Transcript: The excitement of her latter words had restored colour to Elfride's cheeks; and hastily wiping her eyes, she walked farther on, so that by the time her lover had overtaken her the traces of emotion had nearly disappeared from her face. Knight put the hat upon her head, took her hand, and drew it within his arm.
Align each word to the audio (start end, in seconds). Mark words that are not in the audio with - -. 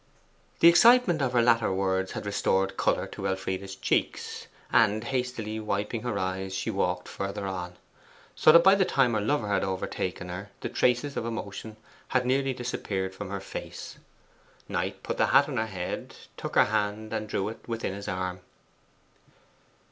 The 0.61 0.67
excitement 0.67 1.21
of 1.21 1.33
her 1.33 1.43
latter 1.43 1.71
words 1.71 2.13
had 2.13 2.25
restored 2.25 2.75
colour 2.75 3.05
to 3.05 3.27
Elfride's 3.27 3.75
cheeks; 3.75 4.47
and 4.71 5.03
hastily 5.03 5.59
wiping 5.59 6.01
her 6.01 6.17
eyes, 6.17 6.55
she 6.55 6.71
walked 6.71 7.07
farther 7.07 7.45
on, 7.45 7.75
so 8.35 8.51
that 8.51 8.63
by 8.63 8.73
the 8.73 8.83
time 8.83 9.13
her 9.13 9.21
lover 9.21 9.49
had 9.49 9.63
overtaken 9.63 10.29
her 10.29 10.49
the 10.61 10.69
traces 10.69 11.15
of 11.17 11.27
emotion 11.27 11.77
had 12.07 12.25
nearly 12.25 12.51
disappeared 12.51 13.13
from 13.13 13.29
her 13.29 13.39
face. 13.39 13.99
Knight 14.67 15.03
put 15.03 15.17
the 15.17 15.27
hat 15.27 15.43
upon 15.43 15.57
her 15.57 15.67
head, 15.67 16.15
took 16.35 16.55
her 16.55 16.65
hand, 16.65 17.13
and 17.13 17.29
drew 17.29 17.47
it 17.49 17.59
within 17.67 17.93
his 17.93 18.07
arm. 18.07 18.39